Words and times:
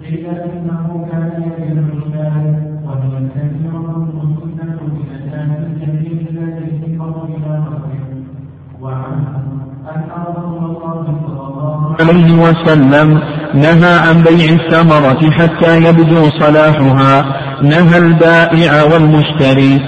قيل 0.00 0.26
انه 0.26 1.06
كان 1.10 1.42
وعنه 8.80 9.32
أن 9.94 10.10
الله 10.62 11.04
صلى 11.26 11.48
الله 11.48 11.96
عليه 12.00 12.32
وسلم 12.32 13.20
نهى 13.54 13.94
عن 14.08 14.22
بيع 14.22 14.48
الثمرة 14.52 15.30
حتى 15.30 15.82
يبدو 15.84 16.28
صلاحها. 16.40 17.24
نهى 17.62 17.98
البائع 17.98 18.82
والمشتري. 18.92 19.80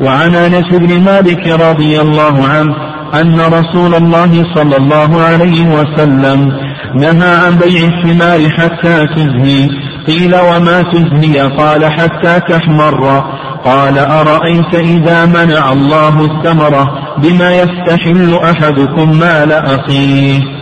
وعن 0.00 0.34
أنس 0.34 0.74
بن 0.74 1.04
مالك 1.04 1.48
رضي 1.48 2.00
الله 2.00 2.44
عنه 2.46 2.95
أن 3.14 3.40
رسول 3.40 3.94
الله 3.94 4.54
صلى 4.54 4.76
الله 4.76 5.22
عليه 5.22 5.66
وسلم 5.78 6.52
نهى 6.94 7.36
عن 7.44 7.58
بيع 7.58 7.88
الثمار 7.88 8.50
حتى 8.50 9.06
تزهي 9.06 9.68
قيل 10.06 10.34
وما 10.34 10.82
تزهي 10.82 11.40
قال 11.40 11.84
حتى 11.84 12.40
تحمر. 12.40 13.24
قال 13.64 13.98
أرأيت 13.98 14.74
إذا 14.74 15.26
منع 15.26 15.72
الله 15.72 16.24
الثمرة 16.24 16.84
بما 17.18 17.56
يستحل 17.62 18.34
أحدكم 18.34 19.18
مال 19.18 19.52
أخيه؟ 19.52 20.56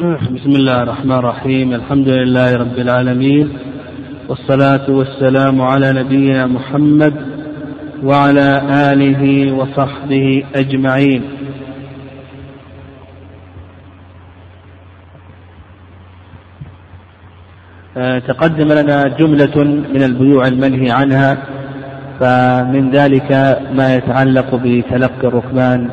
بسم 0.00 0.50
الله 0.50 0.82
الرحمن 0.82 1.12
الرحيم. 1.12 1.72
الحمد 1.72 2.08
لله 2.08 2.56
رب 2.56 2.78
العالمين. 2.78 3.58
والصلاة 4.30 4.90
والسلام 4.90 5.62
على 5.62 5.92
نبينا 5.92 6.46
محمد 6.46 7.14
وعلى 8.02 8.62
آله 8.92 9.52
وصحبه 9.52 10.44
أجمعين. 10.54 11.22
آه، 17.96 18.18
تقدم 18.18 18.72
لنا 18.72 19.08
جملة 19.18 19.64
من 19.94 20.02
البيوع 20.02 20.46
المنهي 20.46 20.90
عنها 20.90 21.38
فمن 22.20 22.90
ذلك 22.90 23.32
ما 23.72 23.94
يتعلق 23.94 24.54
بتلقي 24.54 25.28
الركبان 25.28 25.90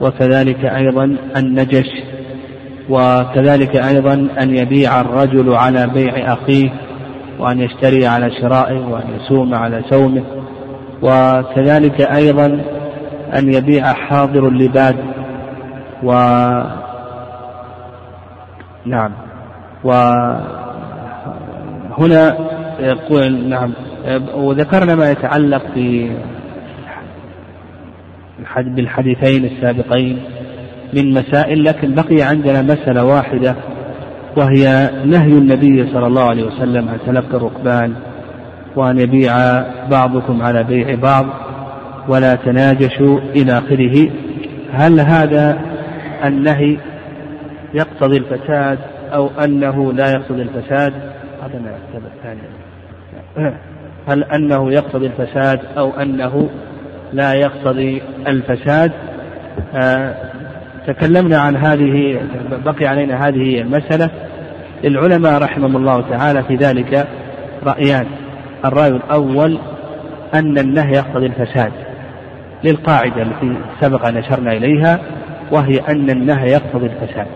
وكذلك 0.00 0.64
أيضا 0.64 1.16
النجش 1.36 1.88
وكذلك 2.88 3.76
أيضا 3.76 4.28
أن 4.40 4.56
يبيع 4.56 5.00
الرجل 5.00 5.54
على 5.54 5.86
بيع 5.86 6.32
أخيه. 6.32 6.91
وأن 7.38 7.60
يشتري 7.60 8.06
على 8.06 8.30
شرائه 8.40 8.86
وأن 8.86 9.04
يسوم 9.20 9.54
على 9.54 9.82
سومه 9.90 10.22
وكذلك 11.02 12.00
أيضا 12.00 12.46
أن 13.38 13.54
يبيع 13.54 13.92
حاضر 13.92 14.48
اللباد. 14.48 14.96
و 16.02 16.12
نعم. 18.86 19.12
وهنا 19.84 20.48
يقول 22.80 23.48
نعم. 23.48 23.72
وذكرنا 24.34 24.94
ما 24.94 25.10
يتعلق 25.10 25.62
بالحديثين 28.56 29.44
السابقين 29.44 30.22
من 30.92 31.14
مسائل 31.14 31.64
لكن 31.64 31.94
بقي 31.94 32.22
عندنا 32.22 32.62
مسألة 32.62 33.04
واحدة. 33.04 33.56
وهي 34.36 34.90
نهي 35.04 35.32
النبي 35.32 35.92
صلى 35.92 36.06
الله 36.06 36.22
عليه 36.22 36.44
وسلم 36.44 36.88
عن 36.88 36.98
تلقي 37.06 37.36
الركبان 37.36 37.94
وأن 38.76 38.98
يبيع 38.98 39.34
بعضكم 39.90 40.42
على 40.42 40.62
بيع 40.62 40.94
بعض 40.94 41.26
ولا 42.08 42.34
تناجشوا 42.34 43.18
إلى 43.18 43.58
آخره. 43.58 44.10
هل 44.72 45.00
هذا 45.00 45.58
النهي 46.24 46.78
يقتضي 47.74 48.16
الفساد 48.16 48.78
أو 49.12 49.30
أنه 49.44 49.92
لا 49.92 50.10
يقتضي 50.10 50.42
الفساد؟ 50.42 50.92
هذا 51.42 51.58
ما 51.58 51.76
الثاني 52.16 52.40
هل 54.08 54.24
أنه 54.24 54.72
يقتضي 54.72 55.06
الفساد 55.06 55.60
أو 55.78 55.90
أنه 55.90 56.50
لا 57.12 57.32
يقتضي 57.34 58.02
الفساد؟ 58.26 58.92
آه 59.74 60.14
تكلمنا 60.86 61.38
عن 61.38 61.56
هذه 61.56 62.22
بقي 62.64 62.86
علينا 62.86 63.28
هذه 63.28 63.60
المسألة. 63.60 64.10
العلماء 64.84 65.42
رحمهم 65.42 65.76
الله 65.76 66.00
تعالى 66.10 66.42
في 66.42 66.56
ذلك 66.56 67.08
رأيان. 67.64 68.06
الرأي 68.64 68.88
الأول 68.88 69.58
أن 70.34 70.58
النهي 70.58 70.92
يقتضي 70.92 71.26
الفساد 71.26 71.72
للقاعدة 72.64 73.22
التي 73.22 73.56
سبق 73.80 74.06
أن 74.06 74.16
أشرنا 74.16 74.52
إليها 74.52 75.00
وهي 75.50 75.78
أن 75.88 76.10
النهي 76.10 76.50
يقتضي 76.50 76.86
الفساد. 76.86 77.26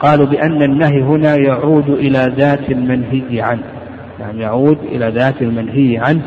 قالوا 0.00 0.26
بأن 0.26 0.62
النهي 0.62 1.02
هنا 1.02 1.36
يعود 1.36 1.88
إلى 1.88 2.32
ذات 2.36 2.70
المنهي 2.70 3.42
عنه. 3.42 3.62
يعني 4.20 4.42
يعود 4.42 4.78
إلى 4.78 5.08
ذات 5.08 5.42
المنهي 5.42 5.98
عنه 5.98 6.22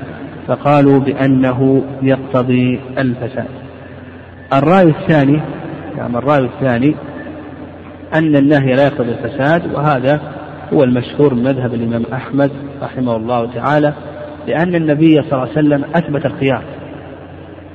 فقالوا 0.48 1.00
بأنه 1.00 1.84
يقتضي 2.02 2.80
الفساد. 2.98 3.48
الرأي 4.54 4.84
الثاني 4.84 5.42
يعني 5.98 6.18
الرأي 6.18 6.40
الثاني 6.40 6.96
أن 8.14 8.36
النهي 8.36 8.76
لا 8.76 8.84
يقتضي 8.84 9.12
الفساد 9.12 9.74
وهذا 9.74 10.22
هو 10.74 10.84
المشهور 10.84 11.34
من 11.34 11.44
مذهب 11.44 11.74
الإمام 11.74 12.04
أحمد 12.14 12.52
رحمه 12.82 13.16
الله 13.16 13.54
تعالى 13.54 13.94
لأن 14.48 14.76
النبي 14.76 15.22
صلى 15.22 15.32
الله 15.34 15.42
عليه 15.42 15.52
وسلم 15.52 15.84
أثبت 15.96 16.26
الخيار 16.26 16.64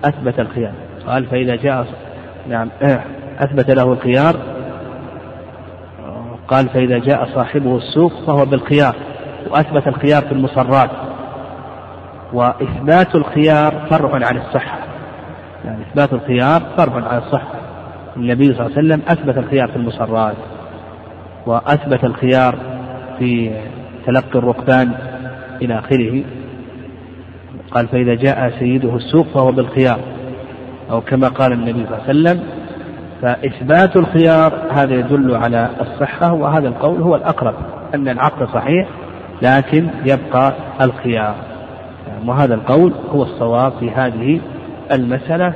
أثبت 0.05 0.41
الخيار. 0.41 0.73
قال 1.07 1.27
فإذا 1.27 1.57
جاء 1.57 1.87
نعم 2.49 2.69
أثبت 3.39 3.71
له 3.71 3.93
الخيار 3.93 4.37
قال 6.49 6.69
فإذا 6.69 6.99
جاء 6.99 7.29
صاحبه 7.35 7.77
السوق 7.77 8.13
فهو 8.27 8.45
بالخيار. 8.45 8.95
وأثبت 9.51 9.87
الخيار 9.87 10.23
في 10.23 10.33
المصرات. 10.33 10.91
وإثبات 12.33 13.15
الخيار 13.15 13.87
فرع 13.91 14.27
عن 14.27 14.37
الصحة. 14.37 14.79
يعني 15.65 15.83
إثبات 15.83 16.13
الخيار 16.13 16.63
فرع 16.77 17.09
عن 17.09 17.19
الصحة. 17.19 17.64
النبي 18.17 18.45
صلى 18.45 18.67
الله 18.67 18.79
عليه 18.79 18.89
وسلم 18.89 19.03
أثبت 19.09 19.39
الخيار 19.39 19.69
في 19.69 19.77
المصرات 19.77 20.37
وأثبت 21.47 22.05
الخيار 22.05 22.59
في 23.19 23.51
تلقي 24.07 24.39
الركبان 24.39 24.93
إلى 25.63 25.79
آخره. 25.79 26.23
قال 27.71 27.89
فإذا 27.89 28.15
جاء 28.15 28.51
سيده 28.59 28.97
السوق 28.97 29.27
فهو 29.27 29.53
بالخيار. 29.53 29.99
أو 30.91 31.01
كما 31.01 31.29
قال 31.29 31.53
النبي 31.53 31.87
صلى 31.87 31.99
الله 31.99 32.09
عليه 32.09 32.11
وسلم 32.11 32.41
فإثبات 33.23 33.97
الخيار 33.97 34.53
هذا 34.71 34.95
يدل 34.95 35.35
على 35.35 35.69
الصحة 35.81 36.33
وهذا 36.33 36.69
القول 36.69 37.03
هو 37.03 37.17
الأقرب 37.17 37.55
أن 37.95 38.09
العقد 38.09 38.49
صحيح 38.49 38.89
لكن 39.43 39.89
يبقى 40.05 40.53
الخيار. 40.81 41.35
وهذا 42.27 42.55
القول 42.55 42.93
هو 43.11 43.23
الصواب 43.23 43.73
في 43.81 43.91
هذه 43.91 44.41
المسألة. 44.93 45.55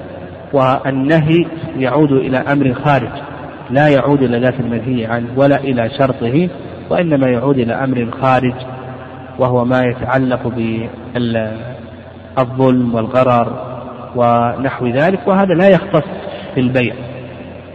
والنهي 0.52 1.46
يعود 1.78 2.12
إلى 2.12 2.38
أمر 2.38 2.74
خارج 2.74 3.10
لا 3.70 3.88
يعود 3.88 4.22
إلى 4.22 4.40
ذات 4.40 4.60
المنهي 4.60 5.06
عنه 5.06 5.26
ولا 5.36 5.56
إلى 5.56 5.90
شرطه 5.98 6.48
وإنما 6.90 7.26
يعود 7.28 7.58
إلى 7.58 7.74
أمر 7.74 8.08
خارج 8.22 8.54
وهو 9.38 9.64
ما 9.64 9.82
يتعلق 9.82 10.48
بالظلم 12.36 12.94
والغرر 12.94 13.68
ونحو 14.16 14.86
ذلك 14.86 15.20
وهذا 15.26 15.54
لا 15.54 15.68
يختص 15.68 16.08
في 16.54 16.60
البيع 16.60 16.94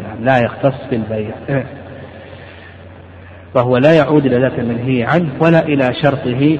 يعني 0.04 0.26
لا 0.26 0.40
يختص 0.40 0.76
في 0.90 0.96
البيع. 0.96 1.36
فهو 3.54 3.78
لا 3.78 3.94
يعود 3.94 4.26
إلى 4.26 4.40
ذات 4.40 4.60
المنهي 4.60 5.04
عنه 5.04 5.30
ولا 5.40 5.60
إلى 5.66 5.94
شرطه 6.02 6.60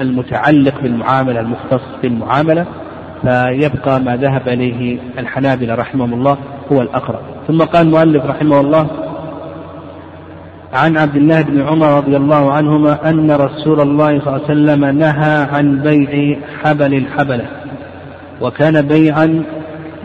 المتعلق 0.00 0.80
بالمعاملة 0.82 1.40
المختص 1.40 1.82
بالمعاملة. 2.02 2.66
فيبقى 3.22 4.00
ما 4.00 4.16
ذهب 4.16 4.48
إليه 4.48 4.98
الحنابلة 5.18 5.74
رحمهم 5.74 6.14
الله 6.14 6.38
هو 6.72 6.82
الأقرب. 6.82 7.20
ثم 7.48 7.58
قال 7.62 7.86
المؤلف 7.86 8.24
رحمه 8.24 8.60
الله 8.60 8.86
عن 10.72 10.96
عبد 10.96 11.16
الله 11.16 11.42
بن 11.42 11.62
عمر 11.62 11.96
رضي 11.96 12.16
الله 12.16 12.52
عنهما 12.52 13.10
أن 13.10 13.30
رسول 13.30 13.80
الله 13.80 14.20
صلى 14.20 14.36
الله 14.36 14.42
عليه 14.44 14.44
وسلم 14.44 14.84
نهى 14.84 15.46
عن 15.52 15.82
بيع 15.82 16.36
حبل 16.62 16.94
الحبلة 16.94 17.46
وكان 18.40 18.82
بيعا 18.82 19.42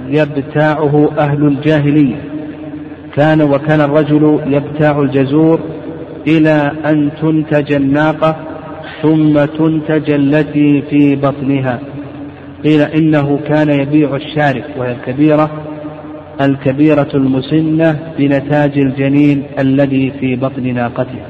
يبتاعه 0.08 1.10
أهل 1.18 1.48
الجاهلية. 1.48 2.16
كان 3.16 3.42
وكان 3.42 3.82
الرجل 3.82 4.40
يبتاع 4.48 5.00
الجزور 5.00 5.60
إلى 6.28 6.72
أن 6.86 7.10
تنتج 7.22 7.74
الناقة 7.74 8.36
ثم 9.02 9.46
تنتج 9.46 10.12
التي 10.12 10.82
في 10.82 11.16
بطنها. 11.16 11.80
قيل 12.64 12.82
إنه 12.82 13.40
كان 13.48 13.70
يبيع 13.70 14.16
الشارك 14.16 14.66
وهي 14.78 14.92
الكبيرة 14.92 15.50
الكبيرة 16.42 17.08
المسنة 17.14 18.00
بنتاج 18.18 18.78
الجنين 18.78 19.44
الذي 19.60 20.12
في 20.20 20.36
بطن 20.36 20.74
ناقتها. 20.74 21.28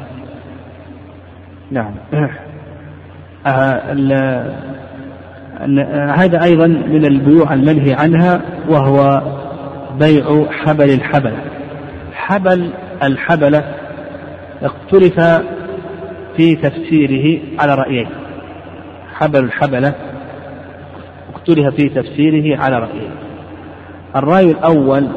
نعم. 1.72 1.94
آه، 3.46 3.94
هذا 6.16 6.44
أيضا 6.44 6.68
من 6.68 7.06
البيوع 7.06 7.54
المنهي 7.54 7.94
عنها 7.94 8.42
وهو 8.70 9.22
بيع 10.00 10.46
حبل 10.52 10.90
الحبل. 10.90 11.34
حبل 12.14 12.70
الحبلة 13.04 13.64
اختلف 14.62 15.20
في 16.38 16.56
تفسيره 16.56 17.42
على 17.60 17.76
رأيين. 17.76 18.08
حبل 19.14 19.44
الحبلة 19.44 19.94
اختلف 21.36 21.76
في 21.76 21.90
تفسيره 21.90 22.62
على 22.62 22.80
رأيين 22.80 23.12
الرأي 24.16 24.52
الأول 24.52 25.08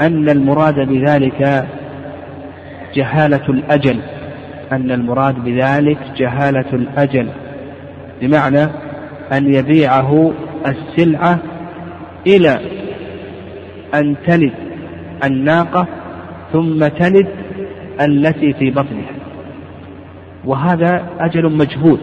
أن 0.00 0.28
المراد 0.28 0.88
بذلك 0.88 1.66
جهالة 2.94 3.48
الأجل. 3.48 4.00
أن 4.72 4.90
المراد 4.90 5.44
بذلك 5.44 5.98
جهالة 6.16 6.72
الأجل. 6.72 7.28
بمعنى 8.20 8.62
أن 9.32 9.54
يبيعه 9.54 10.32
السلعة 10.66 11.38
إلى 12.26 12.60
أن 13.94 14.16
تلد 14.26 14.52
الناقة 15.24 15.86
ثم 16.52 16.86
تلد 16.86 17.28
التي 18.00 18.52
في 18.52 18.70
بطنها. 18.70 19.12
وهذا 20.44 21.04
أجل 21.20 21.52
مجهول. 21.56 21.98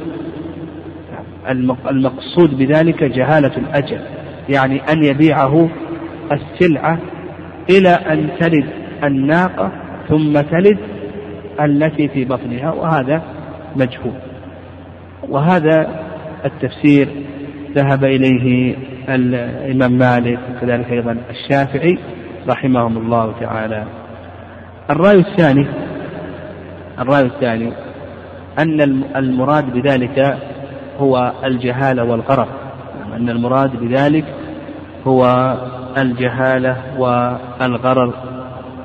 المقصود 1.90 2.58
بذلك 2.58 3.04
جهالة 3.04 3.52
الأجل 3.58 4.00
يعني 4.50 4.82
أن 4.92 5.04
يبيعه 5.04 5.70
السلعة 6.32 7.00
إلى 7.70 7.90
أن 7.90 8.30
تلد 8.40 8.66
الناقة 9.04 9.72
ثم 10.10 10.34
تلد 10.34 10.78
التي 11.62 12.08
في 12.08 12.26
بطنها 12.26 12.72
وهذا 12.72 13.22
مجهول. 13.76 14.14
وهذا 15.30 15.88
التفسير 16.46 17.08
ذهب 17.76 18.04
إليه 18.04 18.76
الإمام 19.10 19.92
مالك 19.92 20.40
وكذلك 20.56 20.92
أيضا 20.92 21.18
الشافعي 21.30 21.98
رحمهم 22.50 22.98
الله 22.98 23.34
تعالى. 23.40 23.84
الرأي 24.90 25.20
الثاني 25.20 25.68
الرأي 27.00 27.22
الثاني 27.26 27.72
أن 28.60 28.82
المراد 29.16 29.74
بذلك 29.74 30.38
هو 31.00 31.32
الجهالة 31.44 32.04
والغرر 32.04 32.48
أن 33.16 33.30
المراد 33.30 33.76
بذلك 33.76 34.26
هو 35.08 35.54
الجهالة 35.98 36.78
والغرر 36.98 38.14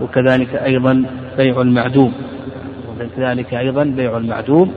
وكذلك 0.00 0.54
أيضا 0.54 1.04
بيع 1.36 1.60
المعدوم 1.60 2.12
وكذلك 2.88 3.54
أيضا 3.54 3.84
بيع 3.84 4.16
المعدوم 4.16 4.72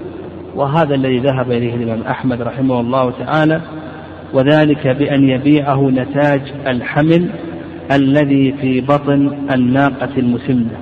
وهذا 0.56 0.96
الذي 0.96 1.20
ذهب 1.20 1.52
إليه 1.52 1.76
الإمام 1.76 2.02
أحمد 2.02 2.42
رحمه 2.42 2.80
الله 2.80 3.12
تعالى 3.12 3.62
وذلك 4.34 4.88
بأن 4.88 5.30
يبيعه 5.30 5.90
نتاج 5.90 6.42
الحمل 6.68 7.30
الذي 7.92 8.56
في 8.62 8.82
بطن 8.82 9.38
الناقة 9.52 10.10
المسنة 10.18 10.78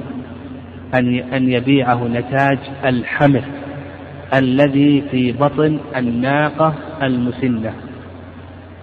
أن 1.33 1.49
يبيعه 1.49 2.07
نتاج 2.07 2.57
الحمل. 2.85 3.43
الذي 4.33 5.03
في 5.11 5.31
بطن 5.31 5.77
الناقة 5.95 6.73
المسنة. 7.03 7.73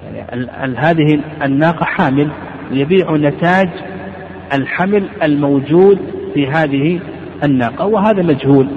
يعني 0.05 0.77
هذه 0.77 1.21
الناقة 1.43 1.85
حامل 1.85 2.29
يبيع 2.71 3.17
نتاج 3.17 3.69
الحمل 4.53 5.05
الموجود 5.23 5.99
في 6.35 6.47
هذه 6.47 7.01
الناقة 7.45 7.87
وهذا 7.87 8.23
مجهول. 8.23 8.69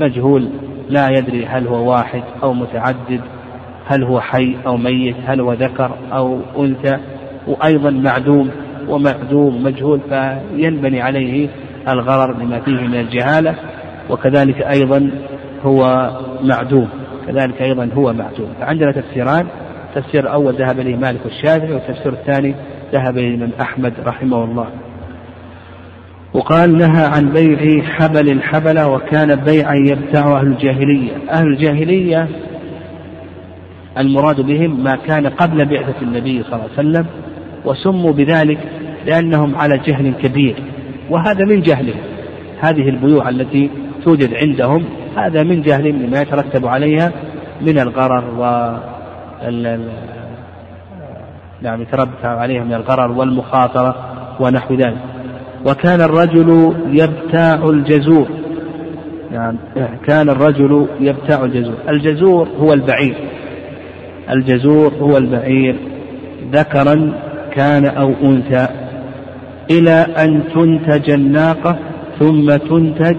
مجهول 0.00 0.48
لا 0.90 1.08
يدري 1.08 1.46
هل 1.46 1.66
هو 1.66 1.90
واحد 1.90 2.22
أو 2.42 2.52
متعدد 2.52 3.20
هل 3.86 4.04
هو 4.04 4.20
حي 4.20 4.56
أو 4.66 4.76
ميت 4.76 5.16
هل 5.26 5.40
هو 5.40 5.52
ذكر 5.52 5.90
أو 6.12 6.40
أنثى 6.58 6.98
وأيضا 7.46 7.90
معدوم 7.90 8.50
ومعدوم 8.88 9.62
مجهول 9.62 10.00
فينبني 10.08 11.02
عليه 11.02 11.48
الغرر 11.88 12.38
لما 12.38 12.60
فيه 12.60 12.72
من 12.72 13.00
الجهالة. 13.00 13.54
وكذلك 14.10 14.62
أيضا 14.62 15.10
هو 15.64 16.10
معدوم 16.42 16.88
كذلك 17.26 17.62
أيضا 17.62 17.88
هو 17.94 18.12
معدوم. 18.12 18.48
فعندنا 18.60 18.92
تفسيران 18.92 19.46
التفسير 19.96 20.22
الأول 20.22 20.54
ذهب 20.54 20.80
إليه 20.80 20.96
مالك 20.96 21.20
والشافعي 21.24 21.72
والتفسير 21.72 22.12
الثاني 22.12 22.54
ذهب 22.92 23.18
إليه 23.18 23.28
الإمام 23.28 23.50
أحمد 23.60 23.92
رحمه 24.06 24.44
الله. 24.44 24.66
وقال 26.34 26.78
نهى 26.78 27.04
عن 27.04 27.28
بيع 27.28 27.82
حبل 27.82 28.30
الحبلة 28.30 28.88
وكان 28.88 29.34
بيعا 29.34 29.74
يبتاع 29.74 30.40
أهل 30.40 30.46
الجاهلية. 30.46 31.12
أهل 31.30 31.46
الجاهلية 31.46 32.28
المراد 33.98 34.40
بهم 34.40 34.84
ما 34.84 34.96
كان 34.96 35.26
قبل 35.26 35.64
بعثة 35.64 36.02
النبي 36.02 36.42
صلى 36.42 36.52
الله 36.52 36.68
عليه 36.78 36.88
وسلم 36.88 37.06
وسموا 37.64 38.12
بذلك 38.12 38.58
لأنهم 39.06 39.56
على 39.56 39.78
جهل 39.78 40.12
كبير. 40.22 40.54
وهذا 41.10 41.44
من 41.44 41.62
جهلهم. 41.62 42.00
هذه 42.60 42.88
البيوع 42.88 43.28
التي 43.28 43.70
توجد 44.04 44.34
عندهم 44.34 44.84
هذا 45.16 45.42
من 45.42 45.62
جهلهم 45.62 46.02
لما 46.02 46.20
يترتب 46.20 46.66
عليها 46.66 47.12
من 47.60 47.78
الغرر 47.78 48.24
و 48.38 48.72
نعم 51.62 51.82
يترتب 51.82 52.12
عليها 52.24 52.64
من 52.64 52.74
الغرر 52.74 53.12
والمخاطرة 53.12 53.94
ونحو 54.40 54.74
ذلك. 54.74 54.98
وكان 55.66 56.00
الرجل 56.00 56.74
يبتاع 56.90 57.68
الجزور. 57.68 58.26
يعني 59.32 59.58
كان 60.06 60.30
الرجل 60.30 60.86
يبتاع 61.00 61.44
الجزور. 61.44 61.74
الجزور 61.88 62.48
هو 62.60 62.72
البعير. 62.72 63.14
الجزور 64.30 64.92
هو 65.00 65.16
البعير. 65.16 65.76
ذكرا 66.52 67.12
كان 67.52 67.86
أو 67.86 68.12
أنثى 68.22 68.68
إلى 69.70 70.06
أن 70.18 70.42
تنتج 70.54 71.10
الناقة 71.10 71.76
ثم 72.18 72.56
تنتج 72.56 73.16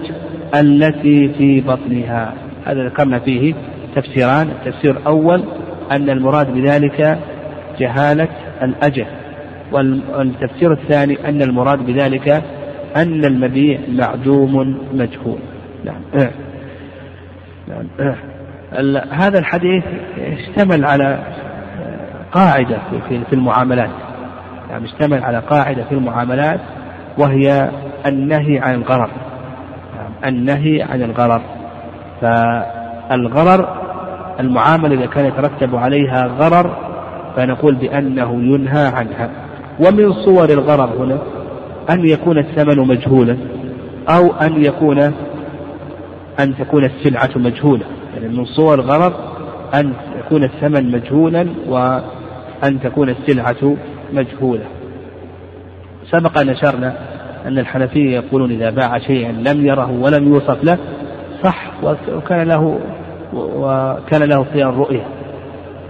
التي 0.54 1.28
في 1.28 1.60
بطنها. 1.60 2.34
هذا 2.64 2.86
ذكرنا 2.86 3.18
فيه 3.18 3.54
تفسيران. 3.96 4.48
التفسير 4.48 4.96
الأول 4.96 5.44
أن 5.92 6.10
المراد 6.10 6.54
بذلك 6.54 7.18
جهالة 7.78 8.28
الأجل 8.62 9.06
والتفسير 9.72 10.72
الثاني 10.72 11.28
أن 11.28 11.42
المراد 11.42 11.86
بذلك 11.86 12.42
أن 12.96 13.24
المبيع 13.24 13.78
معدوم 13.88 14.78
مجهول. 14.92 15.38
نعم. 15.84 16.28
نعم. 17.68 17.86
هذا 19.10 19.38
الحديث 19.38 19.84
اشتمل 20.18 20.84
على 20.84 21.18
قاعدة 22.32 22.78
في 23.08 23.32
المعاملات. 23.32 23.90
يعني 24.70 24.84
اشتمل 24.84 25.24
على 25.24 25.38
قاعدة 25.38 25.84
في 25.84 25.92
المعاملات 25.92 26.60
وهي 27.18 27.70
النهي 28.06 28.58
عن 28.58 28.74
الغرر. 28.74 29.10
النهي 30.24 30.82
عن 30.82 31.02
الغرر. 31.02 31.40
فالغرر 32.20 33.68
المعاملة 34.40 34.94
إذا 34.94 35.06
كان 35.06 35.26
يترتب 35.26 35.76
عليها 35.76 36.26
غرر 36.26 36.76
فنقول 37.36 37.74
بأنه 37.74 38.32
ينهى 38.32 38.86
عنها. 38.86 39.30
ومن 39.80 40.12
صور 40.12 40.44
الغرر 40.44 41.04
هنا 41.04 41.18
أن 41.90 42.08
يكون 42.08 42.38
الثمن 42.38 42.78
مجهولا 42.78 43.36
أو 44.08 44.32
أن 44.32 44.64
يكون 44.64 44.98
أن 46.40 46.56
تكون 46.58 46.84
السلعة 46.84 47.30
مجهولة. 47.36 47.84
يعني 48.14 48.28
من 48.28 48.44
صور 48.44 48.74
الغرر 48.74 49.12
أن 49.74 49.92
يكون 50.18 50.44
الثمن 50.44 50.90
مجهولا 50.90 51.46
وأن 51.68 52.80
تكون 52.82 53.08
السلعة 53.08 53.76
مجهولة. 54.12 54.64
سبق 56.10 56.38
أن 56.38 56.48
أشرنا 56.48 56.94
أن 57.46 57.58
الحنفية 57.58 58.14
يقولون 58.14 58.50
إذا 58.50 58.70
باع 58.70 58.98
شيئا 58.98 59.32
لم 59.32 59.66
يره 59.66 59.90
ولم 59.90 60.28
يوصف 60.28 60.64
له 60.64 60.78
صح 61.42 61.72
وكان 62.12 62.48
له 62.48 62.78
وكان 63.34 64.22
له 64.22 64.46
خيار 64.52 64.70
الرؤية 64.70 65.04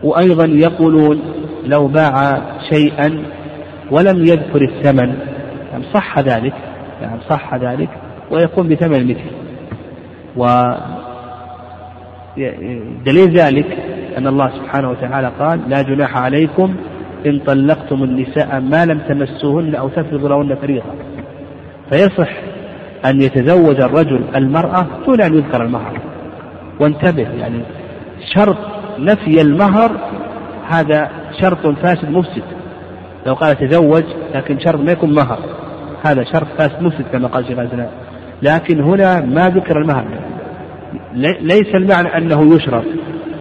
وأيضا 0.03 0.45
يقولون 0.45 1.21
لو 1.67 1.87
باع 1.87 2.43
شيئا 2.71 3.23
ولم 3.91 4.19
يذكر 4.25 4.63
الثمن 4.63 5.15
يعني 5.73 5.85
صح 5.95 6.19
ذلك 6.19 6.55
يعني 7.03 7.21
صح 7.31 7.55
ذلك 7.55 7.89
ويكون 8.31 8.69
بثمن 8.69 8.97
المثل. 8.97 9.31
و 10.37 10.47
دليل 13.07 13.39
ذلك 13.39 13.79
أن 14.19 14.27
الله 14.27 14.51
سبحانه 14.51 14.91
وتعالى 14.91 15.33
قال 15.39 15.61
لا 15.69 15.83
جناح 15.83 16.17
عليكم 16.17 16.75
إن 17.27 17.39
طلقتم 17.39 18.05
النساء 18.05 18.61
ما 18.61 18.85
لم 18.85 18.99
تمسوهن 18.99 19.75
أو 19.75 19.89
تفرضوا 19.89 20.29
لهن 20.29 20.55
فريضة. 20.55 21.14
فيصح 21.91 22.29
أن 23.05 23.21
يتزوج 23.21 23.81
الرجل 23.81 24.25
المرأة 24.37 24.87
دون 25.07 25.21
أن 25.21 25.35
يذكر 25.35 25.63
المهر. 25.63 26.01
وانتبه 26.81 27.29
يعني 27.41 27.63
شرط 28.35 28.57
نفي 28.99 29.41
المهر 29.41 29.91
هذا 30.69 31.11
شرط 31.41 31.67
فاسد 31.67 32.11
مفسد. 32.11 32.43
لو 33.27 33.35
قال 33.35 33.57
تزوج 33.57 34.05
لكن 34.35 34.59
شرط 34.59 34.81
ما 34.81 34.93
يكون 34.93 35.15
مهر. 35.15 35.39
هذا 36.07 36.25
شرط 36.25 36.47
فاسد 36.59 36.83
مفسد 36.83 37.05
كما 37.13 37.29
قال 37.29 37.47
شيخ 37.47 37.59
الإسلام. 37.59 37.89
لكن 38.43 38.81
هنا 38.81 39.21
ما 39.21 39.49
ذكر 39.49 39.81
المهر. 39.81 40.05
ليس 41.41 41.75
المعنى 41.75 42.17
أنه 42.17 42.55
يشرط. 42.57 42.85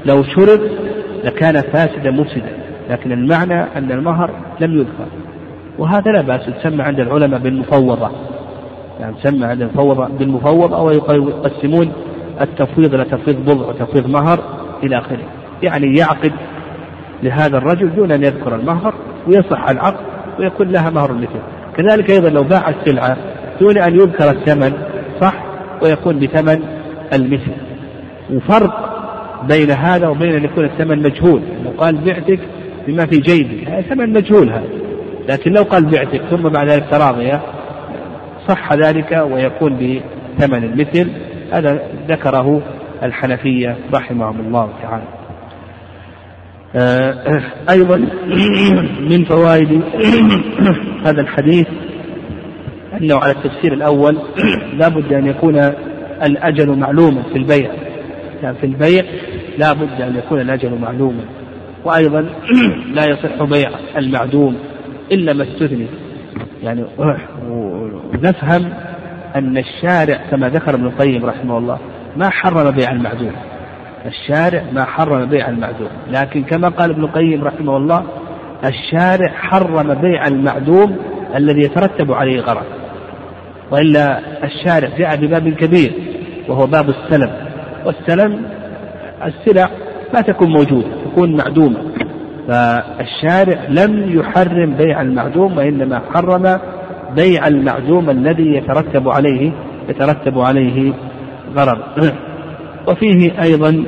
لو 0.05 0.23
شرط 0.23 0.61
لكان 1.23 1.61
فاسدا 1.61 2.11
مفسدا. 2.11 2.51
لكن 2.89 3.11
المعنى 3.11 3.61
أن 3.77 3.91
المهر 3.91 4.29
لم 4.59 4.77
يذكر. 4.77 5.05
وهذا 5.77 6.11
لا 6.11 6.21
بأس. 6.21 6.45
تسمى 6.45 6.83
عند 6.83 6.99
العلماء 6.99 7.39
بالمفوضة. 7.39 8.11
يعني 8.99 9.15
تسمى 9.23 9.53
المفوضة 9.53 10.07
بالمفوضة 10.07 10.77
أو 10.77 10.91
يقسمون 10.91 11.91
التفويض 12.41 12.93
إلى 12.93 13.05
تفويض 13.05 13.45
بضع 13.45 13.67
وتفويض 13.67 14.09
مهر 14.09 14.39
إلى 14.83 14.97
آخره. 14.97 15.23
يعني 15.63 15.97
يعقد 15.97 16.31
لهذا 17.23 17.57
الرجل 17.57 17.95
دون 17.95 18.11
أن 18.11 18.23
يذكر 18.23 18.55
المهر 18.55 18.93
ويصح 19.27 19.69
العقد 19.69 20.05
ويكون 20.39 20.67
لها 20.67 20.89
مهر 20.89 21.13
مثل 21.13 21.39
كذلك 21.77 22.09
أيضا 22.09 22.29
لو 22.29 22.43
باع 22.43 22.69
السلعة 22.69 23.17
دون 23.61 23.77
أن 23.77 23.95
يذكر 23.95 24.29
الثمن 24.29 24.73
صح؟ 25.21 25.33
ويكون 25.81 26.19
بثمن 26.19 26.59
المثل. 27.13 27.51
وفرق 28.33 28.89
بين 29.47 29.71
هذا 29.71 30.07
وبين 30.07 30.35
أن 30.35 30.43
يكون 30.43 30.65
الثمن 30.65 30.99
مجهول. 30.99 31.41
وقال 31.65 31.95
بعتك 31.95 32.39
بما 32.87 33.05
في 33.05 33.17
جيبي 33.17 33.65
هذا 33.65 33.81
ثمن 33.81 34.13
مجهول 34.13 34.49
هذا. 34.49 34.67
لكن 35.29 35.51
لو 35.51 35.63
قال 35.63 35.85
بعتك 35.85 36.21
ثم 36.29 36.49
بعد 36.49 36.69
ذلك 36.69 36.85
تراضية 36.91 37.41
صح 38.47 38.73
ذلك 38.73 39.25
ويكون 39.31 39.73
بثمن 39.73 40.63
المثل. 40.63 41.09
هذا 41.51 41.81
ذكره 42.07 42.61
الحنفية 43.03 43.77
رحمهم 43.93 44.39
الله 44.39 44.69
تعالى. 44.81 45.03
آه، 46.75 47.41
أيضا 47.69 47.97
من 49.11 49.25
فوائد 49.25 49.81
هذا 51.05 51.21
الحديث 51.21 51.67
أنه 53.01 53.15
على 53.15 53.31
التفسير 53.31 53.73
الأول 53.73 54.17
لا 54.79 54.87
بد 54.87 55.13
أن 55.13 55.27
يكون 55.27 55.55
الأجل 56.23 56.79
معلوما 56.79 57.23
في 57.23 57.37
البيع. 57.37 57.71
يعني 58.43 58.57
في 58.57 58.65
البيع 58.65 59.03
لا 59.57 59.73
بد 59.73 60.01
أن 60.01 60.15
يكون 60.15 60.41
الأجل 60.41 60.79
معلوما. 60.81 61.23
وأيضا 61.85 62.29
لا 62.93 63.05
يصح 63.05 63.43
بيع 63.43 63.69
المعدوم 63.97 64.55
إلا 65.11 65.33
ما 65.33 65.43
استثني. 65.43 65.87
يعني 66.63 66.85
ونفهم 67.49 68.73
أن 69.35 69.57
الشارع 69.57 70.19
كما 70.31 70.49
ذكر 70.49 70.75
ابن 70.75 70.85
القيم 70.85 71.25
رحمه 71.25 71.57
الله 71.57 71.77
ما 72.17 72.29
حرم 72.29 72.71
بيع 72.71 72.91
المعدوم 72.91 73.31
الشارع 74.05 74.63
ما 74.73 74.83
حرم 74.83 75.25
بيع 75.25 75.49
المعدوم 75.49 75.89
لكن 76.11 76.43
كما 76.43 76.69
قال 76.69 76.89
ابن 76.89 77.03
القيم 77.03 77.43
رحمه 77.43 77.77
الله 77.77 78.05
الشارع 78.65 79.31
حرم 79.31 79.93
بيع 79.93 80.27
المعدوم 80.27 80.97
الذي 81.35 81.61
يترتب 81.61 82.11
عليه 82.11 82.41
غرض. 82.41 82.65
وإلا 83.71 84.19
الشارع 84.43 84.89
جاء 84.97 85.15
بباب 85.15 85.49
كبير 85.49 85.93
وهو 86.47 86.65
باب 86.65 86.89
السلم. 86.89 87.31
والسلم 87.85 88.45
السلع 89.25 89.69
ما 90.13 90.21
تكون 90.21 90.49
موجودة 90.49 90.87
تكون 91.05 91.37
معدومة. 91.37 91.77
فالشارع 92.47 93.61
لم 93.69 94.19
يحرم 94.19 94.73
بيع 94.73 95.01
المعدوم 95.01 95.57
وإنما 95.57 96.01
حرم 96.13 96.59
بيع 97.15 97.47
المعدوم 97.47 98.09
الذي 98.09 98.55
يترتب 98.55 99.09
عليه 99.09 99.51
يترتب 99.89 100.39
عليه 100.39 100.93
غرض. 101.55 101.79
وفيه 102.87 103.41
أيضا 103.41 103.83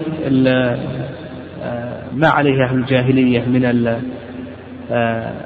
ما 2.14 2.28
عليه 2.28 2.64
أهل 2.64 2.76
الجاهلية 2.76 3.40
من 3.40 3.92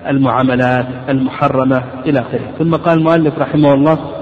المعاملات 0.09 0.85
المحرمة 1.09 1.83
إلى 2.05 2.19
آخره. 2.19 2.39
ثم 2.59 2.75
قال 2.75 2.99
المؤلف 2.99 3.39
رحمه 3.39 3.73
الله 3.73 4.18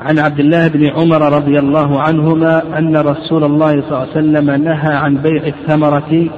عن 0.00 0.18
عبد 0.18 0.40
الله 0.40 0.68
بن 0.68 0.86
عمر 0.86 1.32
رضي 1.32 1.58
الله 1.58 2.00
عنهما 2.00 2.78
أن 2.78 2.96
رسول 2.96 3.44
الله 3.44 3.70
صلى 3.70 3.88
الله 3.88 3.98
عليه 3.98 4.10
وسلم 4.10 4.50
نهى 4.50 4.94
عن 4.94 5.16
بيع 5.16 5.42
الثمرة 5.46 6.28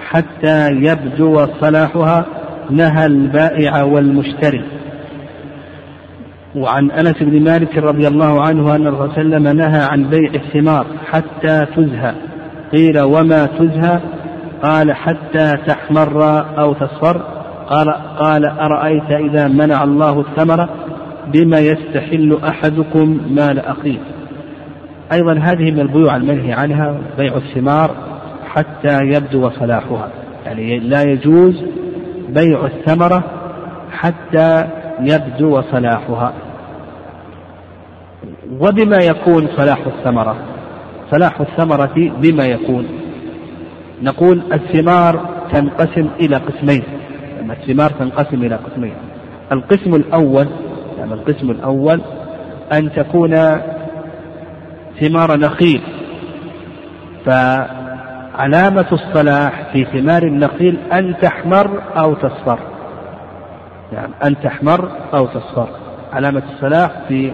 حتى 0.00 0.68
يبدو 0.70 1.46
صلاحها 1.60 2.24
نهى 2.70 3.06
البائع 3.06 3.82
والمشتري. 3.82 4.64
وعن 6.56 6.90
أنس 6.90 7.14
بن 7.20 7.44
مالك 7.44 7.78
رضي 7.78 8.08
الله 8.08 8.42
عنه 8.42 8.76
أن 8.76 8.86
الرسول 8.86 9.14
صلى 9.14 9.22
الله 9.22 9.36
عليه 9.36 9.46
وسلم 9.46 9.56
نهى 9.56 9.82
عن 9.82 10.04
بيع 10.04 10.30
الثمار 10.34 10.86
حتى 11.10 11.66
تزهى. 11.76 12.14
قيل 12.72 13.00
وما 13.00 13.46
تزهى؟ 13.46 14.00
قال 14.62 14.92
حتى 14.92 15.56
تحمر 15.66 16.44
أو 16.58 16.72
تصفر. 16.72 17.20
قال 17.68 17.90
قال 18.18 18.44
أرأيت 18.44 19.10
إذا 19.10 19.48
منع 19.48 19.84
الله 19.84 20.20
الثمر 20.20 20.68
بما 21.26 21.58
يستحل 21.58 22.38
أحدكم 22.44 23.20
مال 23.30 23.58
أخيه. 23.58 23.98
أيضا 25.12 25.32
هذه 25.32 25.70
من 25.70 25.80
البيوع 25.80 26.16
المنهي 26.16 26.52
عنها 26.52 26.98
بيع 27.18 27.36
الثمار 27.36 27.90
حتى 28.48 28.98
يبدو 29.02 29.50
صلاحها. 29.50 30.10
يعني 30.46 30.78
لا 30.78 31.02
يجوز 31.02 31.64
بيع 32.28 32.66
الثمرة 32.66 33.24
حتى 33.92 34.68
يبدو 35.00 35.62
صلاحها. 35.62 36.32
وبما 38.60 38.96
يكون 38.96 39.48
صلاح 39.56 39.78
الثمرة؟ 39.86 40.36
صلاح 41.10 41.40
الثمرة 41.40 42.12
بما 42.20 42.46
يكون. 42.46 42.86
نقول 44.02 44.42
الثمار 44.52 45.20
تنقسم 45.52 46.08
إلى 46.20 46.36
قسمين. 46.36 46.82
الثمار 47.50 47.90
تنقسم 47.90 48.42
إلى 48.42 48.54
قسمين. 48.56 48.94
القسم 49.52 49.94
الأول 49.94 50.46
يعني 50.98 51.14
القسم 51.14 51.50
الأول 51.50 52.00
أن 52.72 52.92
تكون 52.92 53.60
ثمار 55.00 55.38
نخيل. 55.38 55.82
فعلامة 57.26 58.86
الصلاح 58.92 59.72
في 59.72 59.84
ثمار 59.84 60.22
النخيل 60.22 60.78
أن 60.92 61.14
تحمر 61.22 61.82
أو 61.96 62.14
تصفر. 62.14 62.58
يعني 63.92 64.12
أن 64.24 64.40
تحمر 64.42 64.88
أو 65.14 65.26
تصفر. 65.26 65.68
علامة 66.12 66.42
الصلاح 66.54 66.90
في 67.08 67.32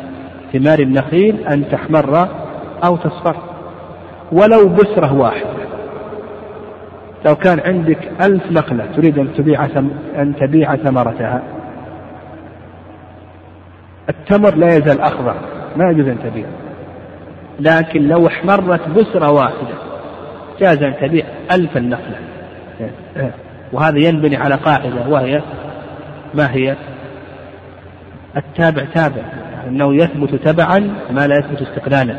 ثمار 0.53 0.79
النخيل 0.79 1.49
أن 1.49 1.69
تحمر 1.69 2.29
أو 2.85 2.97
تصفر. 2.97 3.37
ولو 4.33 4.69
بسرة 4.69 5.15
واحدة. 5.15 5.59
لو 7.27 7.35
كان 7.35 7.61
عندك 7.61 8.11
ألف 8.23 8.53
نخلة 8.53 8.87
تريد 8.97 9.19
أن 9.19 9.35
تبيع 9.35 9.65
أن 10.17 10.33
تبيع 10.41 10.77
ثمرتها 10.77 11.43
التمر 14.09 14.55
لا 14.55 14.77
يزال 14.77 15.01
أخضر 15.01 15.35
ما 15.77 15.91
يجوز 15.91 16.09
أن 16.09 16.19
تبيع 16.23 16.47
لكن 17.61 18.09
لو 18.09 18.27
احمرت 18.27 18.89
بسرة 18.89 19.31
واحدة 19.31 19.75
جاز 20.61 20.83
أن 20.83 20.95
تبيع 21.01 21.25
ألف 21.53 21.77
النخلة. 21.77 22.17
وهذا 23.73 23.99
ينبني 23.99 24.37
على 24.37 24.55
قاعدة 24.55 25.09
وهي 25.09 25.43
ما 26.35 26.55
هي؟ 26.55 26.77
التابع 28.37 28.85
تابع 28.95 29.23
أنه 29.69 29.95
يثبت 29.95 30.35
تبعا 30.35 30.79
ما 31.11 31.27
لا 31.27 31.39
يثبت 31.39 31.63
استقلالا. 31.63 32.15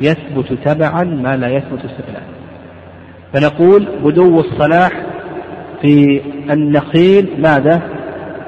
يثبت 0.00 0.52
تبعا 0.64 1.04
ما 1.04 1.36
لا 1.36 1.48
يثبت 1.48 1.84
استقلالا. 1.84 2.26
فنقول 3.32 3.88
بدو 4.04 4.40
الصلاح 4.40 4.92
في 5.82 6.22
النخيل 6.50 7.28
ماذا؟ 7.38 7.82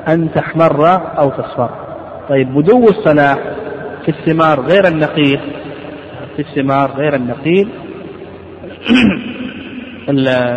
أن 0.08 0.28
تحمر 0.34 0.86
أو 1.18 1.30
تصفر. 1.30 1.87
طيب 2.28 2.54
بدو 2.54 2.88
الصلاح 2.88 3.38
في 4.04 4.08
الثمار 4.08 4.60
غير 4.60 4.88
النخيل 4.88 5.40
في 6.36 6.42
الثمار 6.42 6.90
غير 6.90 7.14
النخيل 7.14 7.68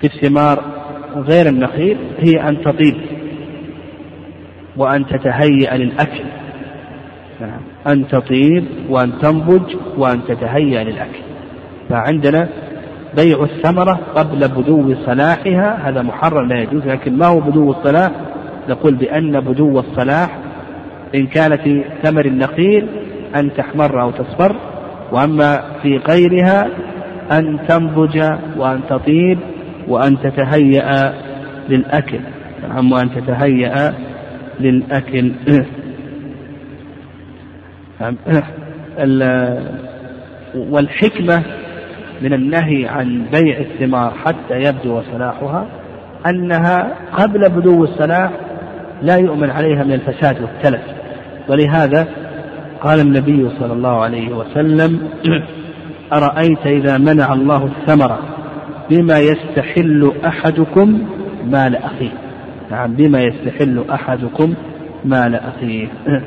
في 0.00 0.04
الثمار 0.04 0.64
غير 1.16 1.48
النخيل 1.48 1.98
هي 2.18 2.48
أن 2.48 2.62
تطيب 2.62 2.96
وأن 4.76 5.06
تتهيأ 5.06 5.76
للأكل. 5.76 6.24
أن 7.86 8.08
تطيب 8.08 8.64
وأن 8.88 9.18
تنضج 9.18 9.76
وأن 9.96 10.24
تتهيأ 10.28 10.84
للأكل. 10.84 11.18
فعندنا 11.88 12.48
بيع 13.16 13.42
الثمرة 13.42 14.00
قبل 14.14 14.48
بدو 14.48 14.94
صلاحها 15.06 15.88
هذا 15.88 16.02
محرم 16.02 16.48
لا 16.48 16.62
يجوز 16.62 16.86
لكن 16.86 17.18
ما 17.18 17.26
هو 17.26 17.40
بدو 17.40 17.70
الصلاح 17.70 18.10
نقول 18.68 18.94
بأن 18.94 19.40
بدو 19.40 19.78
الصلاح 19.78 20.38
إن 21.14 21.26
كان 21.26 21.56
في 21.56 21.84
ثمر 22.02 22.26
النخيل 22.26 22.86
أن 23.36 23.54
تحمر 23.54 24.02
أو 24.02 24.10
تصفر 24.10 24.56
وأما 25.12 25.62
في 25.82 25.96
غيرها 25.96 26.68
أن 27.32 27.58
تنضج 27.68 28.22
وأن 28.56 28.80
تطيب 28.88 29.38
وأن 29.88 30.16
تتهيأ 30.20 31.14
للأكل 31.68 32.20
نعم 32.68 32.92
وأن 32.92 33.10
تتهيأ 33.10 33.94
للأكل. 34.60 35.32
والحكمة 40.54 41.42
من 42.22 42.32
النهي 42.32 42.86
عن 42.88 43.26
بيع 43.32 43.58
الثمار 43.58 44.10
حتى 44.24 44.54
يبدو 44.54 45.02
صلاحها 45.12 45.66
أنها 46.26 46.94
قبل 47.12 47.48
بدو 47.48 47.84
الصلاح 47.84 48.30
لا 49.02 49.16
يؤمن 49.16 49.50
عليها 49.50 49.84
من 49.84 49.92
الفساد 49.92 50.42
والتلف. 50.42 50.82
ولهذا 51.48 52.08
قال 52.82 53.00
النبي 53.00 53.48
صلى 53.58 53.72
الله 53.72 54.00
عليه 54.00 54.34
وسلم 54.34 55.08
أرأيت 56.12 56.66
إذا 56.66 56.98
منع 56.98 57.32
الله 57.32 57.64
الثمرة 57.64 58.18
بما 58.90 59.18
يستحل 59.18 60.12
أحدكم 60.26 61.08
مال 61.44 61.76
أخيه؟ 61.76 62.12
نعم 62.70 62.94
بما 62.94 63.22
يستحل 63.22 63.84
أحدكم 63.90 64.54
مال 65.04 65.34
أخيه. 65.34 65.88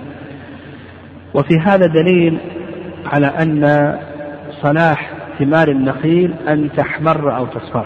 وفي 1.36 1.60
هذا 1.65 1.86
دليل 1.86 2.38
على 3.05 3.27
أن 3.27 3.94
صلاح 4.62 5.12
ثمار 5.39 5.67
النخيل 5.67 6.34
أن 6.48 6.70
تحمر 6.77 7.38
أو 7.38 7.46
تصفر. 7.46 7.86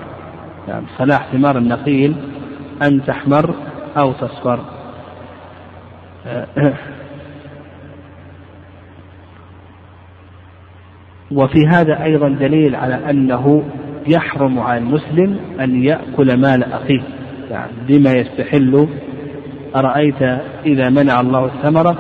نعم 0.68 0.84
صلاح 0.98 1.28
ثمار 1.32 1.58
النخيل 1.58 2.16
أن 2.82 3.06
تحمر 3.06 3.56
أو 3.98 4.12
تصفر. 4.12 4.60
وفي 11.32 11.68
هذا 11.68 12.04
أيضا 12.04 12.30
دليل 12.30 12.76
على 12.76 13.10
أنه 13.10 13.64
يحرم 14.08 14.60
على 14.60 14.78
المسلم 14.78 15.40
أن 15.60 15.84
يأكل 15.84 16.38
مال 16.38 16.64
أخيه. 16.64 17.02
يعني 17.52 17.72
بما 17.88 18.12
يستحل. 18.12 18.88
أرأيت 19.76 20.22
إذا 20.66 20.90
منع 20.90 21.20
الله 21.20 21.46
الثمرة؟ 21.46 21.98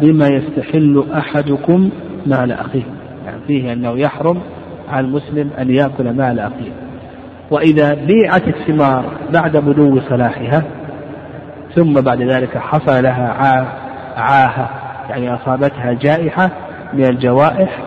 بما 0.00 0.28
يستحل 0.28 1.04
أحدكم 1.14 1.90
مال 2.26 2.52
أخيه. 2.52 2.84
يعني 3.26 3.40
فيه 3.46 3.72
أنه 3.72 3.98
يحرم 3.98 4.40
على 4.88 5.06
المسلم 5.06 5.50
أن 5.58 5.70
يأكل 5.70 6.12
مال 6.12 6.38
أخيه. 6.38 6.72
وإذا 7.50 7.94
بيعت 7.94 8.48
الثمار 8.48 9.04
بعد 9.32 9.56
بدو 9.56 10.00
صلاحها 10.00 10.64
ثم 11.74 11.92
بعد 11.92 12.22
ذلك 12.22 12.58
حصل 12.58 13.02
لها 13.02 13.32
عاهة 14.16 14.70
يعني 15.10 15.34
أصابتها 15.34 15.92
جائحة 15.92 16.50
من 16.92 17.04
الجوائح. 17.04 17.78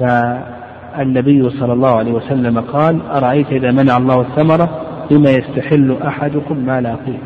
فالنبي 0.00 1.50
صلى 1.50 1.72
الله 1.72 1.96
عليه 1.96 2.12
وسلم 2.12 2.60
قال 2.60 3.00
أرأيت 3.10 3.52
إذا 3.52 3.70
منع 3.70 3.96
الله 3.96 4.20
الثمرة 4.20 4.68
بما 5.10 5.30
يستحل 5.30 5.96
أحدكم 6.06 6.56
مال 6.56 6.86
أخيه 6.86 7.18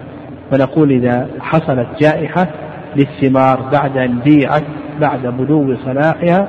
فنقول 0.50 0.90
إذا 0.90 1.28
حصلت 1.40 1.86
جائحة 2.00 2.46
للثمار 2.96 3.60
بعد 3.72 3.96
أن 3.96 4.18
بيعت 4.18 4.64
بعد 5.00 5.26
بدو 5.26 5.76
صلاحها 5.84 6.48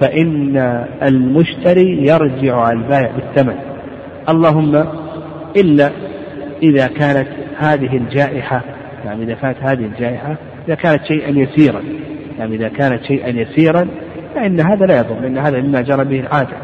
فإن 0.00 0.56
المشتري 1.02 2.06
يرجع 2.06 2.56
على 2.56 2.78
البائع 2.78 3.10
بالثمن. 3.16 3.56
اللهم 4.28 4.84
إلا 5.56 5.90
إذا 6.62 6.86
كانت 6.86 7.28
هذه 7.58 7.96
الجائحة 7.96 8.62
يعني 9.04 9.22
إذا 9.22 9.34
كانت 9.34 9.56
هذه 9.62 9.84
الجائحة 9.84 10.36
إذا 10.68 10.74
كانت 10.74 11.04
شيئا 11.04 11.30
يسيرا 11.30 11.82
يعني 12.38 12.54
إذا 12.54 12.68
كانت 12.68 13.04
شيئا 13.04 13.28
يسيرا 13.28 13.88
فإن 14.34 14.60
هذا 14.60 14.86
لا 14.86 14.98
يضر 14.98 15.20
لأن 15.20 15.38
هذا 15.38 15.60
مما 15.60 15.80
جرى 15.80 16.04
به 16.04 16.20
العادة. 16.20 16.56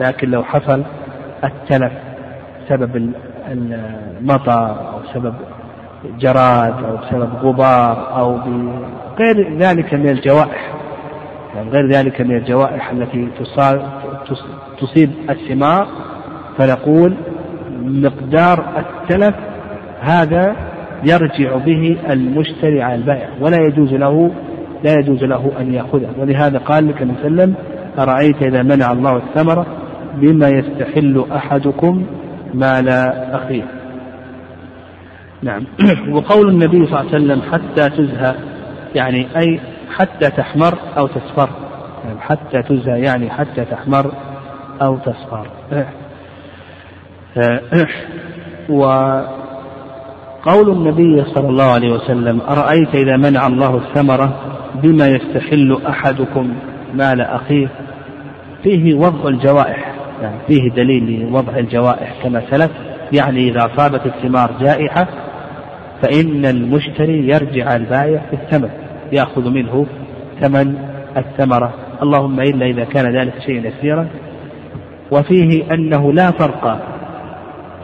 لكن 0.00 0.30
لو 0.30 0.44
حصل 0.44 0.84
التلف 1.44 1.92
سبب 2.68 3.12
المطر 3.48 4.70
أو 4.92 5.00
سبب 5.14 5.34
جراد 6.18 6.84
أو 6.84 6.96
بسبب 6.96 7.30
غبار 7.42 8.18
أو 8.18 8.40
غير 9.18 9.58
ذلك 9.58 9.94
من 9.94 10.08
الجوائح 10.08 10.72
يعني 11.54 11.70
غير 11.70 11.86
ذلك 11.86 12.20
من 12.20 12.36
الجوائح 12.36 12.90
التي 12.90 13.28
تصيب 14.80 15.10
الثمار 15.30 15.88
فنقول 16.58 17.16
مقدار 17.80 18.64
التلف 18.78 19.34
هذا 20.00 20.56
يرجع 21.04 21.56
به 21.56 21.96
المشتري 22.10 22.82
على 22.82 22.94
البائع 22.94 23.28
ولا 23.40 23.56
يجوز 23.56 23.94
له 23.94 24.30
لا 24.84 24.92
يجوز 24.92 25.24
له 25.24 25.52
أن 25.60 25.74
يأخذه. 25.74 26.08
ولهذا 26.18 26.58
قال 26.58 26.88
لك 26.88 27.02
النبي 27.02 27.18
صلى 27.22 27.28
الله 27.28 27.42
عليه 27.42 27.52
وسلم 27.52 27.54
أرأيت 27.98 28.42
إذا 28.42 28.62
منع 28.62 28.92
الله 28.92 29.16
الثمرة 29.16 29.66
بما 30.14 30.48
يستحل 30.48 31.24
أحدكم 31.32 32.06
مال 32.54 32.88
أخيه. 33.32 33.64
نعم. 35.42 35.64
وقول 36.14 36.48
النبي 36.48 36.86
صلى 36.86 37.00
الله 37.00 37.14
عليه 37.14 37.24
وسلم 37.24 37.42
حتى 37.52 37.88
تزهى 37.88 38.34
يعني 38.94 39.26
أي 39.36 39.60
حتى 39.96 40.30
تحمر 40.30 40.78
أو 40.98 41.06
تصفر. 41.06 41.48
يعني 42.04 42.20
حتى 42.20 42.62
تزهى 42.62 43.00
يعني 43.00 43.30
حتى 43.30 43.64
تحمر 43.64 44.12
أو 44.82 44.96
تصفر. 44.96 45.46
وقول 48.68 50.70
النبي 50.70 51.24
صلى 51.24 51.48
الله 51.48 51.64
عليه 51.64 51.92
وسلم 51.92 52.40
أرأيت 52.40 52.94
إذا 52.94 53.16
منع 53.16 53.46
الله 53.46 53.76
الثمرة 53.76 54.34
بما 54.82 55.08
يستحل 55.08 55.78
أحدكم 55.88 56.54
مال 56.94 57.20
أخيه؟ 57.20 57.68
فيه 58.62 58.94
وضع 58.94 59.28
الجوائح 59.28 59.94
يعني 60.22 60.36
فيه 60.46 60.70
دليل 60.70 61.20
لوضع 61.20 61.56
الجوائح 61.56 62.14
كما 62.22 62.42
سلف 62.50 62.70
يعني 63.12 63.48
إذا 63.48 63.66
أصابت 63.66 64.06
الثمار 64.06 64.50
جائحة 64.60 65.06
فإن 66.02 66.46
المشتري 66.46 67.28
يرجع 67.28 67.76
البائع 67.76 68.22
بالثمن 68.30 68.70
يأخذ 69.12 69.50
منه 69.50 69.86
ثمن 70.40 70.74
الثمرة. 71.16 71.74
اللهم 72.02 72.40
إلا 72.40 72.66
إذا 72.66 72.84
كان 72.84 73.16
ذلك 73.16 73.34
شيئا 73.46 73.68
يسيرا. 73.68 74.08
وفيه 75.10 75.74
أنه 75.74 76.12
لا 76.12 76.30
فرق 76.30 76.80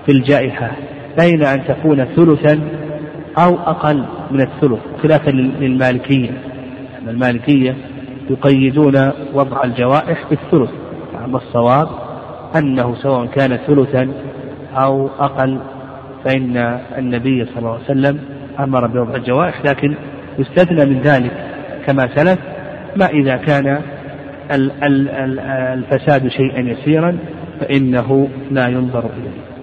في 0.07 0.13
الجائحة 0.13 0.71
بين 1.19 1.43
أن 1.45 1.65
تكون 1.65 2.05
ثلثا 2.05 2.61
أو 3.39 3.55
أقل 3.55 4.05
من 4.31 4.41
الثلث 4.41 4.81
خلافا 5.03 5.31
للمالكية. 5.31 6.31
المالكية 7.09 7.75
يقيدون 8.31 9.13
وضع 9.35 9.65
الجوائح 9.65 10.25
بالثلث 10.31 10.71
أما 11.25 11.37
الصواب 11.37 11.89
أنه 12.57 12.95
سواء 12.95 13.27
كان 13.27 13.57
ثلثا 13.57 14.09
أو 14.75 15.09
أقل 15.19 15.59
فإن 16.25 16.57
النبي 16.99 17.45
صلى 17.45 17.59
الله 17.59 17.73
عليه 17.73 17.85
وسلم 17.85 18.19
أمر 18.61 18.87
بوضع 18.87 19.15
الجوائح 19.15 19.65
لكن 19.65 19.95
يستثنى 20.39 20.85
من 20.85 21.01
ذلك 21.01 21.33
كما 21.87 22.09
سلف 22.15 22.39
ما 22.97 23.07
إذا 23.07 23.37
كان 23.37 23.81
الفساد 25.73 26.29
شيئا 26.29 26.61
يسيرا 26.61 27.19
فإنه 27.61 28.29
لا 28.51 28.69
ينظر 28.69 29.05
إليه. 29.05 29.56